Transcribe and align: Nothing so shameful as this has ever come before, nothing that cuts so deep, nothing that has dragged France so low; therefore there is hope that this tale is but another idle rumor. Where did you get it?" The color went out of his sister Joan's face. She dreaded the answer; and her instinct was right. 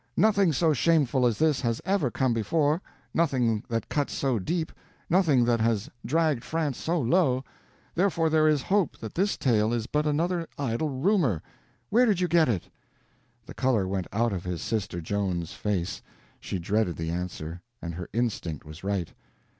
Nothing 0.17 0.51
so 0.51 0.73
shameful 0.73 1.27
as 1.27 1.37
this 1.37 1.61
has 1.61 1.79
ever 1.85 2.09
come 2.09 2.33
before, 2.33 2.81
nothing 3.13 3.63
that 3.69 3.87
cuts 3.87 4.13
so 4.13 4.39
deep, 4.39 4.71
nothing 5.11 5.45
that 5.45 5.59
has 5.59 5.91
dragged 6.03 6.43
France 6.43 6.79
so 6.79 6.99
low; 6.99 7.43
therefore 7.93 8.27
there 8.27 8.47
is 8.47 8.63
hope 8.63 8.97
that 8.97 9.13
this 9.13 9.37
tale 9.37 9.71
is 9.71 9.85
but 9.85 10.07
another 10.07 10.47
idle 10.57 10.89
rumor. 10.89 11.43
Where 11.91 12.07
did 12.07 12.19
you 12.19 12.27
get 12.27 12.49
it?" 12.49 12.67
The 13.45 13.53
color 13.53 13.87
went 13.87 14.07
out 14.11 14.33
of 14.33 14.43
his 14.43 14.63
sister 14.63 15.01
Joan's 15.01 15.53
face. 15.53 16.01
She 16.39 16.57
dreaded 16.57 16.95
the 16.95 17.11
answer; 17.11 17.61
and 17.79 17.93
her 17.93 18.09
instinct 18.11 18.65
was 18.65 18.83
right. 18.83 19.13